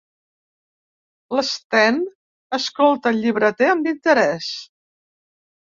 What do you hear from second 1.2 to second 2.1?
L'Sten